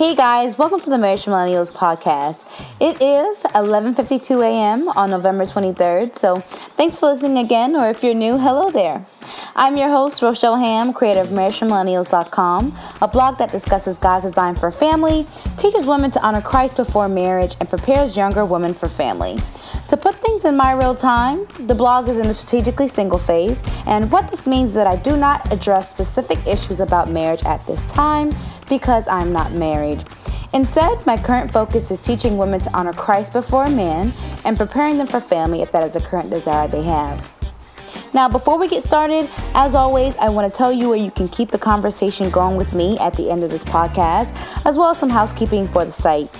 [0.00, 2.46] Hey guys, welcome to the Marriage Millennials podcast.
[2.80, 4.88] It is 11:52 a.m.
[4.88, 6.16] on November 23rd.
[6.16, 6.40] So,
[6.78, 9.04] thanks for listening again or if you're new, hello there.
[9.54, 14.70] I'm your host, Rochelle Ham, creator of MarriageForMillennials.com, a blog that discusses God's design for
[14.70, 15.26] family,
[15.58, 19.36] teaches women to honor Christ before marriage, and prepares younger women for family.
[19.90, 23.64] To put things in my real time, the blog is in the strategically single phase,
[23.88, 27.66] and what this means is that I do not address specific issues about marriage at
[27.66, 28.30] this time
[28.68, 30.04] because I'm not married.
[30.52, 34.12] Instead, my current focus is teaching women to honor Christ before a man
[34.44, 37.28] and preparing them for family if that is a current desire they have.
[38.14, 41.26] Now, before we get started, as always, I want to tell you where you can
[41.26, 44.98] keep the conversation going with me at the end of this podcast, as well as
[44.98, 46.30] some housekeeping for the site.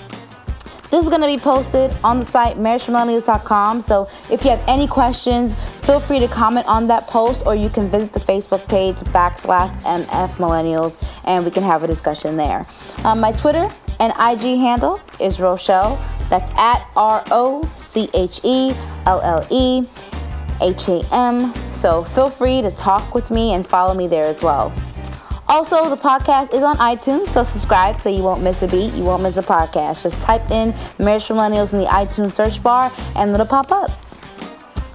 [0.90, 3.80] This is going to be posted on the site marriageformillennials.com.
[3.80, 5.54] So if you have any questions,
[5.84, 9.70] feel free to comment on that post or you can visit the Facebook page backslash
[9.82, 12.66] MF Millennials and we can have a discussion there.
[13.04, 13.66] Um, my Twitter
[14.00, 15.96] and IG handle is Rochelle.
[16.28, 18.72] That's at R O C H E
[19.06, 19.86] L L E
[20.60, 21.54] H A M.
[21.72, 24.72] So feel free to talk with me and follow me there as well.
[25.50, 29.02] Also, the podcast is on iTunes, so subscribe so you won't miss a beat, you
[29.02, 30.04] won't miss a podcast.
[30.04, 33.90] Just type in Marriage for Millennials in the iTunes search bar and it'll pop up.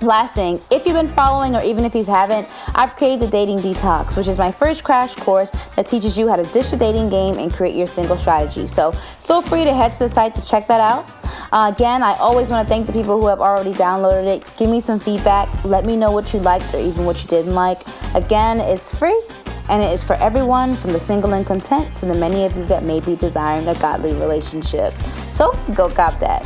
[0.02, 3.59] Last thing, if you've been following or even if you haven't, I've created the Dating
[3.59, 7.09] Detox, which is my first crash course that teaches you how to ditch the dating
[7.09, 8.66] game and create your single strategy.
[8.66, 11.06] So feel free to head to the site to check that out.
[11.52, 14.50] Uh, again, I always want to thank the people who have already downloaded it.
[14.58, 15.66] Give me some feedback.
[15.66, 17.81] Let me know what you liked or even what you didn't like.
[18.14, 19.22] Again, it's free
[19.70, 22.66] and it is for everyone from the single and content to the many of you
[22.66, 24.94] that may be desiring a godly relationship.
[25.32, 26.44] So go cop that.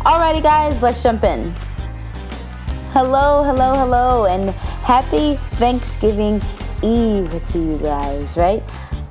[0.00, 1.54] Alrighty, guys, let's jump in.
[2.92, 4.50] Hello, hello, hello, and
[4.82, 6.42] happy Thanksgiving
[6.82, 8.62] Eve to you guys, right?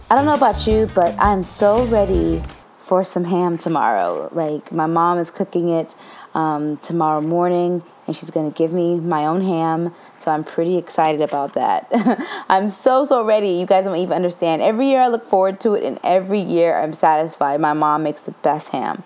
[0.09, 2.41] I don't know about you, but I'm so ready
[2.77, 4.29] for some ham tomorrow.
[4.33, 5.95] Like, my mom is cooking it
[6.33, 9.93] um, tomorrow morning and she's going to give me my own ham.
[10.17, 11.87] So I'm pretty excited about that.
[12.49, 13.49] I'm so, so ready.
[13.49, 14.63] You guys don't even understand.
[14.63, 17.61] Every year I look forward to it, and every year I'm satisfied.
[17.61, 19.03] My mom makes the best ham.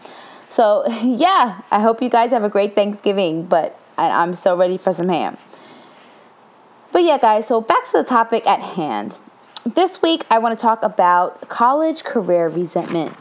[0.49, 4.93] So, yeah, I hope you guys have a great Thanksgiving, but I'm so ready for
[4.93, 5.37] some ham.
[6.93, 9.17] But yeah, guys, so back to the topic at hand.
[9.65, 13.11] This week, I want to talk about college career resentment.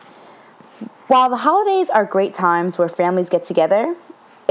[1.09, 3.97] While the holidays are great times where families get together,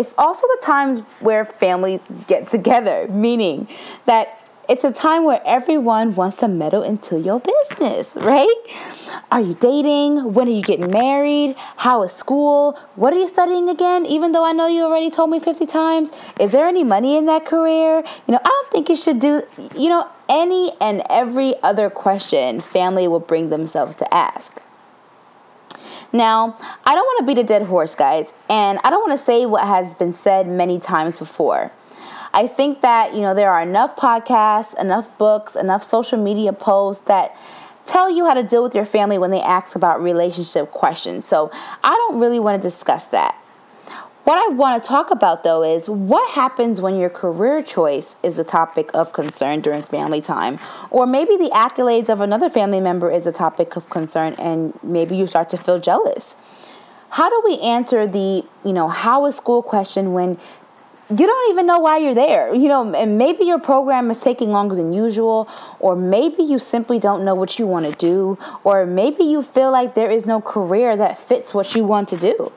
[0.01, 3.67] it's also the times where families get together, meaning
[4.07, 8.55] that it's a time where everyone wants to meddle into your business, right?
[9.31, 10.33] Are you dating?
[10.33, 11.55] When are you getting married?
[11.77, 12.79] How is school?
[12.95, 14.07] What are you studying again?
[14.07, 17.27] Even though I know you already told me 50 times, is there any money in
[17.27, 18.03] that career?
[18.25, 19.43] You know, I don't think you should do,
[19.77, 24.59] you know, any and every other question family will bring themselves to ask.
[26.13, 29.25] Now, I don't want to beat a dead horse, guys, and I don't want to
[29.25, 31.71] say what has been said many times before.
[32.33, 37.05] I think that, you know, there are enough podcasts, enough books, enough social media posts
[37.05, 37.35] that
[37.85, 41.25] tell you how to deal with your family when they ask about relationship questions.
[41.25, 41.49] So,
[41.83, 43.40] I don't really want to discuss that.
[44.23, 48.35] What I want to talk about though is what happens when your career choice is
[48.35, 50.59] the topic of concern during family time,
[50.91, 55.15] or maybe the accolades of another family member is a topic of concern and maybe
[55.15, 56.35] you start to feel jealous.
[57.09, 60.37] How do we answer the, you know, how is school question when
[61.09, 62.53] you don't even know why you're there.
[62.55, 65.49] You know, and maybe your program is taking longer than usual,
[65.79, 69.71] or maybe you simply don't know what you want to do, or maybe you feel
[69.71, 72.53] like there is no career that fits what you want to do.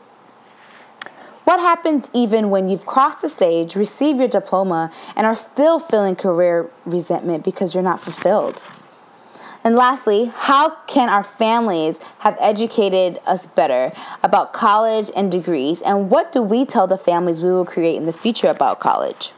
[1.45, 6.17] What happens even when you've crossed the stage, received your diploma, and are still feeling
[6.17, 8.63] career resentment because you're not fulfilled?
[9.63, 15.81] And lastly, how can our families have educated us better about college and degrees?
[15.81, 19.33] And what do we tell the families we will create in the future about college?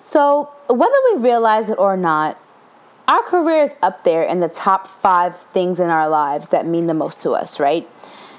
[0.00, 2.38] So, whether we realize it or not,
[3.08, 6.86] our career is up there in the top five things in our lives that mean
[6.86, 7.88] the most to us, right?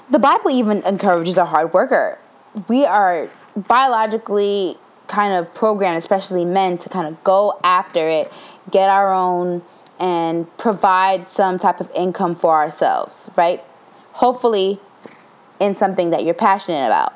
[0.10, 2.20] The Bible even encourages a hard worker.
[2.68, 8.32] We are biologically kind of programmed, especially men, to kind of go after it,
[8.70, 9.64] get our own,
[10.00, 13.64] and provide some type of income for ourselves, right?
[14.14, 14.80] Hopefully,
[15.60, 17.14] in something that you're passionate about.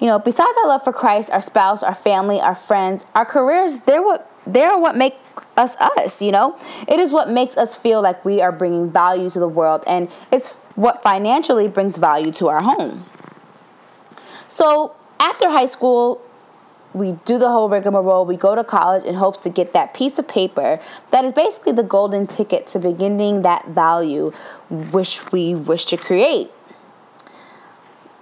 [0.00, 3.78] You know, besides our love for Christ, our spouse, our family, our friends, our careers,
[3.80, 5.14] they're what they're what make
[5.56, 6.56] us us, you know?
[6.88, 10.10] It is what makes us feel like we are bringing value to the world and
[10.32, 13.06] it's what financially brings value to our home.
[14.48, 16.20] So, after high school,
[16.92, 18.24] we do the whole rigmarole.
[18.24, 20.80] We go to college in hopes to get that piece of paper
[21.10, 24.32] that is basically the golden ticket to beginning that value
[24.70, 26.50] which we wish to create.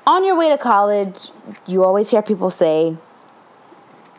[0.06, 1.30] On your way to college,
[1.66, 2.96] you always hear people say,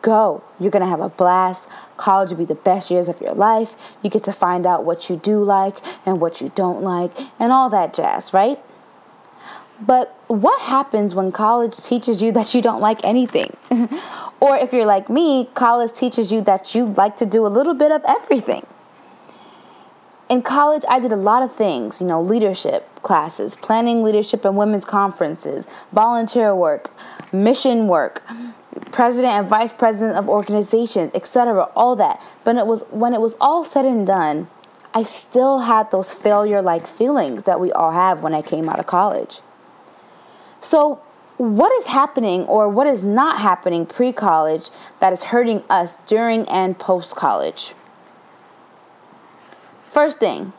[0.00, 0.42] Go.
[0.60, 1.70] You're to have a blast.
[1.96, 3.96] College will be the best years of your life.
[4.02, 7.50] You get to find out what you do like and what you don't like and
[7.50, 8.58] all that jazz, right?
[9.80, 13.56] But what happens when college teaches you that you don't like anything?
[14.40, 17.74] or if you're like me, college teaches you that you like to do a little
[17.74, 18.66] bit of everything.
[20.28, 24.56] In college, I did a lot of things, you know, leadership classes, planning leadership and
[24.56, 26.90] women's conferences, volunteer work,
[27.32, 28.22] mission work,
[28.90, 32.20] president and vice president of organizations, etc., all that.
[32.42, 34.48] But it was when it was all said and done,
[34.92, 38.78] I still had those failure like feelings that we all have when I came out
[38.78, 39.40] of college.
[40.60, 41.00] So,
[41.36, 46.48] what is happening or what is not happening pre college that is hurting us during
[46.48, 47.74] and post college?
[49.90, 50.52] First thing,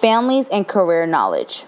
[0.00, 1.64] families and career knowledge.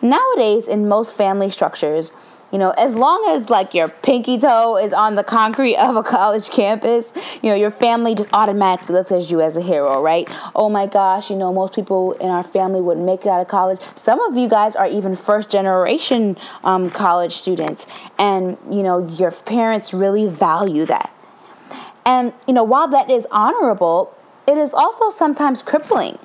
[0.00, 2.10] Nowadays, in most family structures,
[2.50, 6.02] you know, as long as like your pinky toe is on the concrete of a
[6.16, 10.28] college campus, you know, your family just automatically looks at you as a hero, right?
[10.54, 13.48] Oh my gosh, you know, most people in our family wouldn't make it out of
[13.48, 13.78] college.
[13.94, 17.86] Some of you guys are even first generation um, college students,
[18.18, 21.10] and you know, your parents really value that.
[22.04, 24.14] And you know, while that is honorable,
[24.46, 26.18] it is also sometimes crippling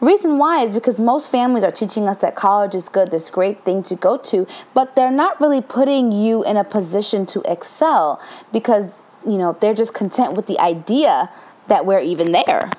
[0.00, 3.64] Reason why is because most families are teaching us that college is good, this great
[3.64, 8.22] thing to go to, but they're not really putting you in a position to excel
[8.52, 11.30] because, you know, they're just content with the idea
[11.66, 12.72] that we're even there.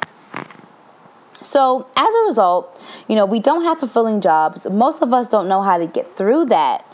[1.42, 4.66] So, as a result, you know, we don't have fulfilling jobs.
[4.70, 6.86] Most of us don't know how to get through that.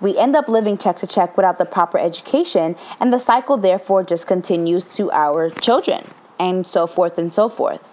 [0.00, 4.02] We end up living check to check without the proper education, and the cycle therefore
[4.02, 6.08] just continues to our children,
[6.38, 7.91] and so forth and so forth.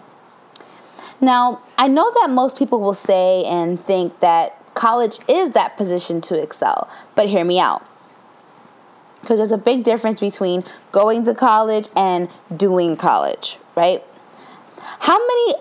[1.20, 6.20] Now, I know that most people will say and think that college is that position
[6.22, 7.86] to excel, but hear me out.
[9.20, 14.02] Because there's a big difference between going to college and doing college, right?
[15.00, 15.54] How many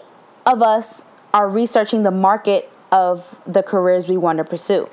[0.45, 4.89] of us are researching the market of the careers we want to pursue?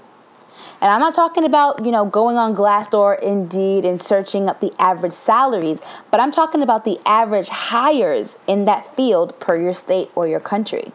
[0.80, 4.72] And I'm not talking about, you know, going on Glassdoor, Indeed, and searching up the
[4.78, 5.80] average salaries,
[6.10, 10.40] but I'm talking about the average hires in that field per your state or your
[10.40, 10.92] country.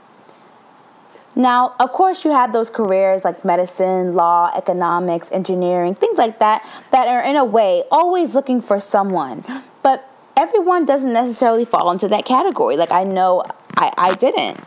[1.35, 6.67] Now, of course, you have those careers like medicine, law, economics, engineering, things like that,
[6.91, 9.45] that are in a way always looking for someone.
[9.81, 12.75] But everyone doesn't necessarily fall into that category.
[12.75, 13.45] Like, I know
[13.77, 14.59] I, I didn't.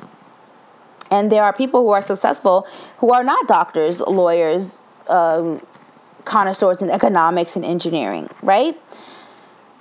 [1.11, 2.67] And there are people who are successful
[2.99, 5.64] who are not doctors, lawyers, um,
[6.24, 8.80] connoisseurs in economics and engineering, right?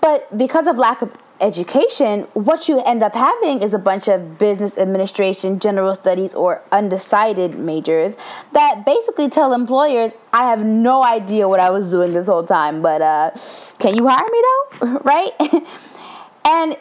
[0.01, 4.37] But because of lack of education, what you end up having is a bunch of
[4.37, 8.17] business administration, general studies, or undecided majors
[8.53, 12.81] that basically tell employers, I have no idea what I was doing this whole time,
[12.81, 13.31] but uh,
[13.79, 14.99] can you hire me though?
[15.03, 15.31] right?
[16.45, 16.77] and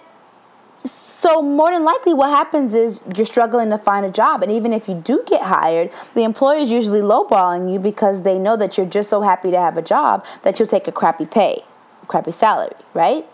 [1.23, 4.43] so, more than likely, what happens is you're struggling to find a job.
[4.43, 8.41] And even if you do get hired, the employer is usually lowballing you because they
[8.41, 11.25] know that you're just so happy to have a job that you'll take a crappy
[11.25, 11.63] pay,
[12.09, 13.25] crappy salary, right?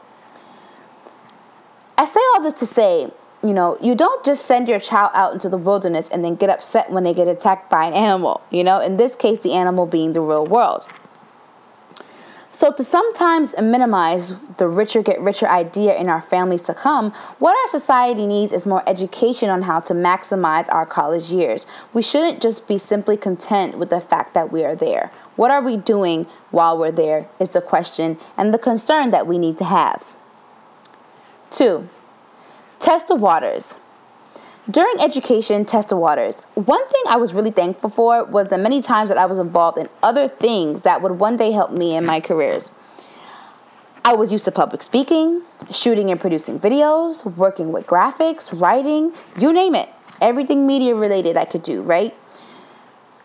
[1.96, 3.10] I say all this to say,
[3.42, 6.50] you know, you don't just send your child out into the wilderness and then get
[6.50, 9.86] upset when they get attacked by an animal, you know, in this case, the animal
[9.86, 10.86] being the real world.
[12.58, 17.56] So, to sometimes minimize the richer get richer idea in our families to come, what
[17.56, 21.68] our society needs is more education on how to maximize our college years.
[21.92, 25.12] We shouldn't just be simply content with the fact that we are there.
[25.36, 29.38] What are we doing while we're there is the question and the concern that we
[29.38, 30.16] need to have.
[31.50, 31.88] Two,
[32.80, 33.78] test the waters.
[34.70, 36.42] During education, test the waters.
[36.52, 39.78] One thing I was really thankful for was the many times that I was involved
[39.78, 42.70] in other things that would one day help me in my careers.
[44.04, 49.54] I was used to public speaking, shooting and producing videos, working with graphics, writing, you
[49.54, 49.88] name it.
[50.20, 52.14] Everything media related I could do, right?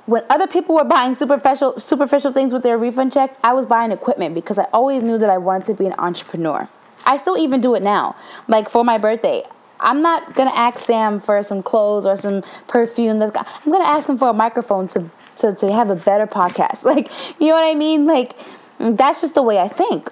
[0.05, 3.91] When other people were buying superficial superficial things with their refund checks, I was buying
[3.91, 6.69] equipment because I always knew that I wanted to be an entrepreneur.
[7.05, 8.15] I still even do it now.
[8.47, 9.43] Like for my birthday,
[9.83, 13.19] I'm not gonna ask Sam for some clothes or some perfume.
[13.19, 16.83] That's I'm gonna ask him for a microphone to, to to have a better podcast.
[16.93, 18.05] Like you know what I mean?
[18.05, 18.33] Like
[18.79, 20.09] that's just the way I think.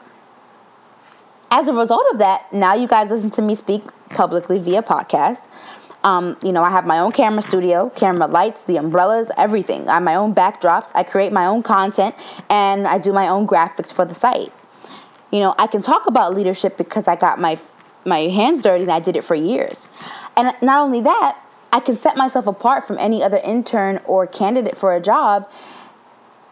[1.50, 5.48] As a result of that, now you guys listen to me speak publicly via podcast.
[6.04, 9.88] Um, you know, I have my own camera studio, camera lights, the umbrellas, everything.
[9.88, 10.92] I have my own backdrops.
[10.96, 12.16] I create my own content
[12.50, 14.52] and I do my own graphics for the site.
[15.32, 17.60] You know, I can talk about leadership because I got my
[18.06, 19.88] my hands dirty and I did it for years.
[20.36, 21.38] And not only that,
[21.72, 25.50] I can set myself apart from any other intern or candidate for a job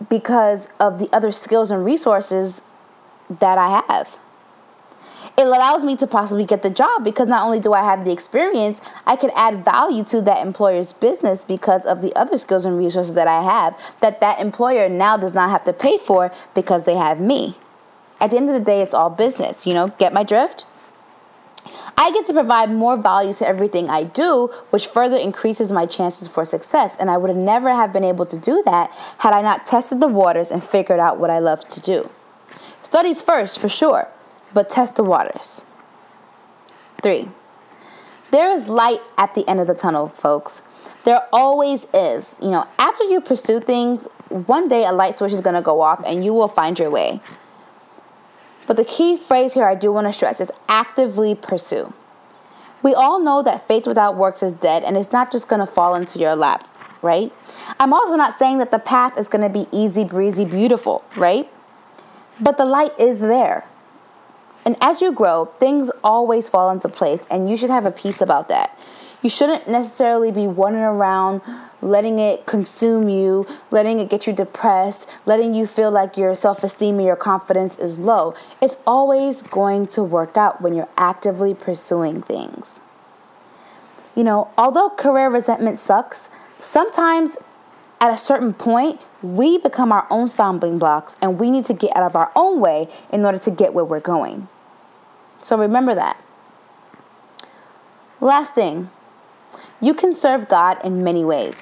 [0.09, 2.61] because of the other skills and resources
[3.29, 4.19] that I have.
[5.37, 8.11] It allows me to possibly get the job because not only do I have the
[8.11, 12.77] experience, I can add value to that employer's business because of the other skills and
[12.77, 16.83] resources that I have that that employer now does not have to pay for because
[16.83, 17.55] they have me.
[18.19, 20.65] At the end of the day, it's all business, you know, get my drift?
[21.97, 26.27] I get to provide more value to everything I do, which further increases my chances
[26.27, 26.97] for success.
[26.97, 29.99] And I would have never have been able to do that had I not tested
[29.99, 32.09] the waters and figured out what I love to do.
[32.83, 34.07] Studies first, for sure,
[34.53, 35.65] but test the waters.
[37.01, 37.29] Three,
[38.31, 40.63] there is light at the end of the tunnel, folks.
[41.05, 42.39] There always is.
[42.41, 45.81] You know, after you pursue things, one day a light switch is going to go
[45.81, 47.21] off and you will find your way.
[48.69, 51.91] But the key phrase here I do want to stress is actively pursue.
[52.83, 55.65] We all know that faith without works is dead and it's not just going to
[55.65, 56.67] fall into your lap,
[57.01, 57.33] right?
[57.79, 61.51] I'm also not saying that the path is going to be easy breezy beautiful, right?
[62.39, 63.65] But the light is there.
[64.67, 68.21] And as you grow, things always fall into place, and you should have a peace
[68.21, 68.79] about that.
[69.23, 71.41] You shouldn't necessarily be running around
[71.81, 76.63] letting it consume you, letting it get you depressed, letting you feel like your self
[76.63, 78.35] esteem and your confidence is low.
[78.61, 82.79] It's always going to work out when you're actively pursuing things.
[84.15, 87.37] You know, although career resentment sucks, sometimes
[88.01, 91.95] at a certain point, we become our own stumbling blocks and we need to get
[91.95, 94.47] out of our own way in order to get where we're going.
[95.39, 96.21] So remember that.
[98.21, 98.89] Last thing,
[99.81, 101.57] you can serve God in many ways.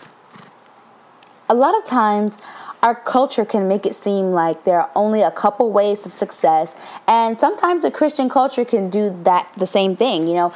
[1.50, 2.38] A lot of times,
[2.84, 6.80] our culture can make it seem like there are only a couple ways to success,
[7.08, 10.28] and sometimes the Christian culture can do that the same thing.
[10.28, 10.54] You know,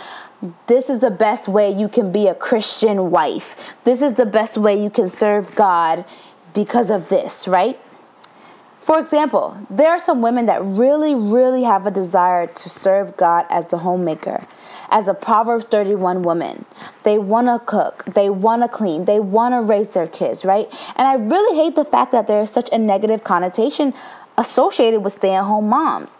[0.67, 3.75] this is the best way you can be a Christian wife.
[3.83, 6.05] This is the best way you can serve God
[6.53, 7.79] because of this, right?
[8.79, 13.45] For example, there are some women that really, really have a desire to serve God
[13.49, 14.47] as the homemaker,
[14.91, 16.65] as a Proverbs 31 woman.
[17.03, 20.67] They want to cook, they want to clean, they want to raise their kids, right?
[20.95, 23.93] And I really hate the fact that there is such a negative connotation
[24.37, 26.17] associated with stay at home moms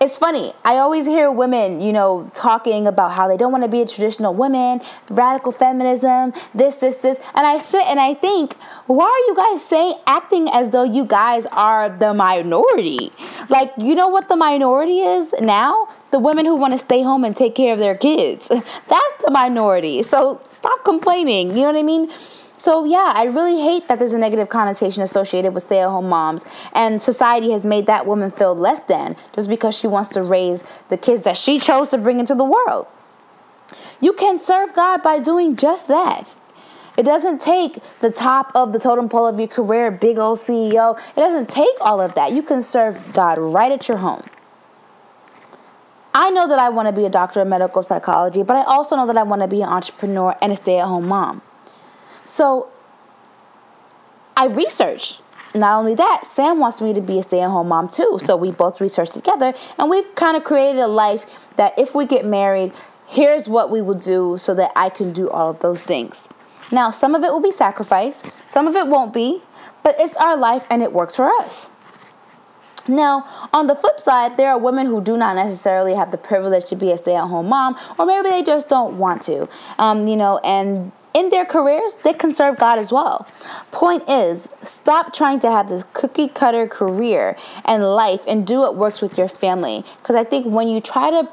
[0.00, 0.52] it's funny.
[0.64, 3.86] I always hear women, you know, talking about how they don't want to be a
[3.86, 7.18] traditional woman, radical feminism, this, this, this.
[7.34, 8.54] And I sit and I think,
[8.86, 13.10] why are you guys saying, acting as though you guys are the minority?
[13.48, 15.88] Like, you know what the minority is now?
[16.10, 18.48] The women who want to stay home and take care of their kids.
[18.88, 20.02] That's the minority.
[20.02, 21.48] So stop complaining.
[21.48, 22.10] You know what I mean?
[22.58, 26.08] So, yeah, I really hate that there's a negative connotation associated with stay at home
[26.08, 26.44] moms.
[26.72, 30.64] And society has made that woman feel less than just because she wants to raise
[30.88, 32.88] the kids that she chose to bring into the world.
[34.00, 36.34] You can serve God by doing just that.
[36.96, 40.98] It doesn't take the top of the totem pole of your career, big old CEO.
[41.10, 42.32] It doesn't take all of that.
[42.32, 44.24] You can serve God right at your home.
[46.14, 48.96] I know that I want to be a doctor of medical psychology, but I also
[48.96, 51.42] know that I want to be an entrepreneur and a stay at home mom.
[52.24, 52.68] So
[54.36, 55.20] I researched.
[55.54, 58.18] Not only that, Sam wants me to be a stay at home mom too.
[58.24, 62.06] So we both researched together and we've kind of created a life that if we
[62.06, 62.72] get married,
[63.06, 66.28] here's what we will do so that I can do all of those things.
[66.70, 69.42] Now, some of it will be sacrifice, some of it won't be,
[69.82, 71.70] but it's our life and it works for us.
[72.88, 76.64] Now, on the flip side, there are women who do not necessarily have the privilege
[76.66, 80.06] to be a stay at home mom, or maybe they just don't want to, um,
[80.06, 83.26] you know, and in their careers, they can serve God as well.
[83.70, 88.76] Point is, stop trying to have this cookie cutter career and life and do what
[88.76, 89.84] works with your family.
[90.00, 91.28] Because I think when you try to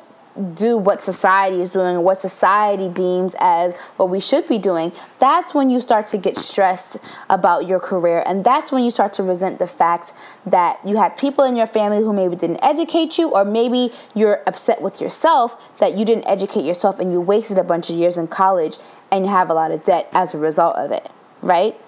[0.53, 5.53] do what society is doing, what society deems as what we should be doing, that's
[5.53, 6.97] when you start to get stressed
[7.29, 8.21] about your career.
[8.25, 10.13] And that's when you start to resent the fact
[10.45, 14.41] that you had people in your family who maybe didn't educate you, or maybe you're
[14.45, 18.17] upset with yourself that you didn't educate yourself and you wasted a bunch of years
[18.17, 18.77] in college
[19.11, 21.09] and you have a lot of debt as a result of it,
[21.41, 21.79] right?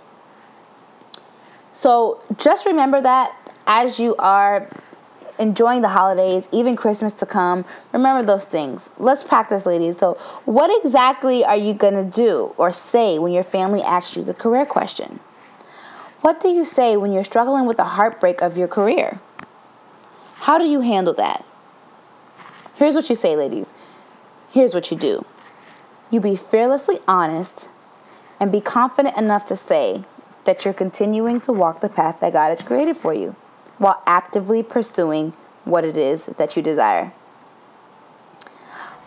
[1.73, 3.35] So just remember that
[3.67, 4.69] as you are
[5.39, 8.89] enjoying the holidays, even Christmas to come, remember those things.
[8.98, 9.98] Let's practice, ladies.
[9.98, 10.13] So,
[10.46, 14.34] what exactly are you going to do or say when your family asks you the
[14.34, 15.20] career question?
[16.22, 19.20] What do you say when you're struggling with the heartbreak of your career?
[20.41, 21.46] How do you handle that?
[22.75, 23.74] Here's what you say, ladies.
[24.51, 25.25] Here's what you do
[26.10, 27.70] you be fearlessly honest
[28.39, 30.06] and be confident enough to say
[30.46, 33.36] that you're continuing to walk the path that God has created for you
[33.77, 35.34] while actively pursuing
[35.65, 37.12] what it is that you desire.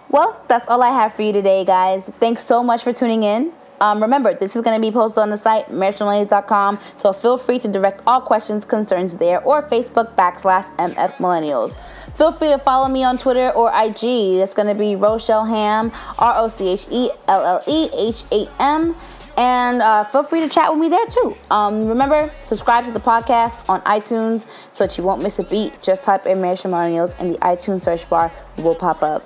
[0.09, 2.05] Well, that's all I have for you today, guys.
[2.19, 3.53] Thanks so much for tuning in.
[3.81, 7.59] Um, remember, this is going to be posted on the site, marriagemillennials.com, so feel free
[7.61, 11.79] to direct all questions, concerns there, or Facebook backslash MF Millennials.
[12.15, 14.37] Feel free to follow me on Twitter or IG.
[14.37, 18.25] That's going to be Rochelle Ham, R O C H E L L E H
[18.31, 18.95] A M.
[19.37, 21.37] And uh, feel free to chat with me there too.
[21.51, 25.81] Um, remember, subscribe to the podcast on iTunes so that you won't miss a beat.
[25.83, 29.25] Just type in Marriage Millennials and the iTunes search bar will pop up.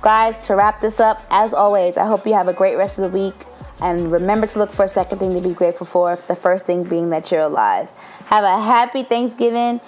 [0.00, 3.10] Guys, to wrap this up, as always, I hope you have a great rest of
[3.10, 3.34] the week.
[3.80, 6.16] And remember to look for a second thing to be grateful for.
[6.28, 7.90] The first thing being that you're alive.
[8.26, 9.80] Have a happy Thanksgiving.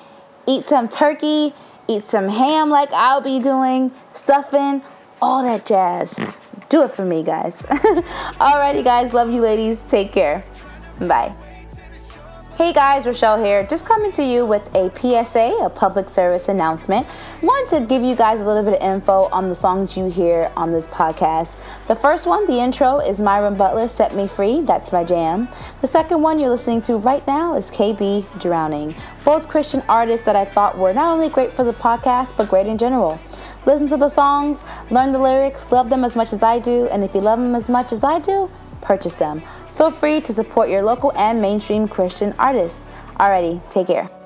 [0.47, 1.55] Eat some turkey.
[1.89, 3.93] Eat some ham like I'll be doing.
[4.12, 4.83] Stuffing.
[5.21, 6.19] All that jazz.
[6.71, 7.62] Do it for me, guys.
[7.62, 9.12] Alrighty, guys.
[9.12, 9.83] Love you, ladies.
[9.83, 10.45] Take care.
[11.00, 11.35] Bye.
[12.61, 17.07] Hey guys, Rochelle here, just coming to you with a PSA, a public service announcement.
[17.43, 20.53] Wanted to give you guys a little bit of info on the songs you hear
[20.59, 21.57] on this podcast.
[21.89, 25.49] The first one, the intro, is Myron Butler, Set Me Free, that's my jam.
[25.81, 30.37] The second one you're listening to right now is KB Drowning, both Christian artists that
[30.37, 33.19] I thought were not only great for the podcast, but great in general.
[33.67, 37.05] Listen to the songs, learn the lyrics, love them as much as I do, and
[37.05, 38.50] if you love them as much as I do,
[38.81, 39.43] purchase them.
[39.75, 42.87] Feel free to support your local and mainstream Christian artists.
[43.19, 44.20] Alrighty, take care.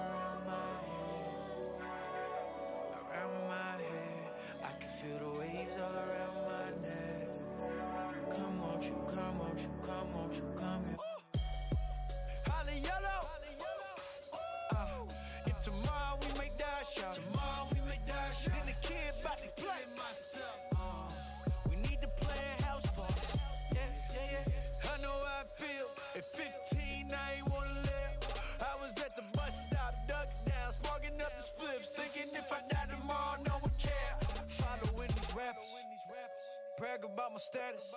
[36.94, 37.94] Brag about my status.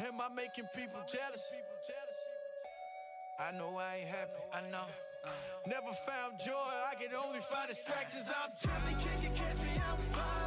[0.00, 1.54] Am I making people jealous?
[3.38, 4.86] I know I ain't happy, I know.
[5.66, 8.30] Never found joy, I can only find distractions.
[8.30, 10.43] I'm telling, can you catch me?